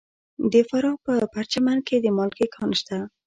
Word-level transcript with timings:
د 0.51 0.53
فراه 0.69 0.95
په 1.05 1.13
پرچمن 1.33 1.77
کې 1.87 1.97
د 1.99 2.07
مالګې 2.17 2.47
کان 2.55 2.71
شته. 2.79 2.97